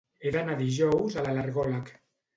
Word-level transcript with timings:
He 0.23 0.29
d'anar 0.35 0.55
dijous 0.61 1.19
a 1.23 1.27
l'al·lergòleg. 1.27 1.93